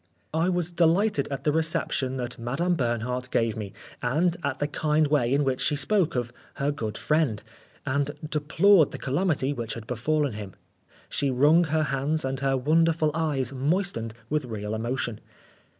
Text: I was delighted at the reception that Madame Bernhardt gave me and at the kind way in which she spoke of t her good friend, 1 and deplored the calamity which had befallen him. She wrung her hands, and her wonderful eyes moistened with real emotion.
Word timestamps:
I 0.33 0.49
was 0.49 0.71
delighted 0.71 1.27
at 1.29 1.43
the 1.43 1.51
reception 1.51 2.17
that 2.17 2.39
Madame 2.39 2.73
Bernhardt 2.73 3.29
gave 3.29 3.55
me 3.55 3.71
and 4.01 4.35
at 4.43 4.57
the 4.57 4.65
kind 4.67 5.05
way 5.05 5.31
in 5.31 5.43
which 5.43 5.61
she 5.61 5.75
spoke 5.75 6.15
of 6.15 6.29
t 6.29 6.33
her 6.55 6.71
good 6.71 6.97
friend, 6.97 7.43
1 7.83 7.95
and 7.95 8.11
deplored 8.27 8.89
the 8.89 8.97
calamity 8.97 9.53
which 9.53 9.75
had 9.75 9.85
befallen 9.85 10.33
him. 10.33 10.53
She 11.07 11.29
wrung 11.29 11.65
her 11.65 11.83
hands, 11.83 12.25
and 12.25 12.39
her 12.39 12.57
wonderful 12.57 13.11
eyes 13.13 13.53
moistened 13.53 14.15
with 14.27 14.45
real 14.45 14.73
emotion. 14.73 15.19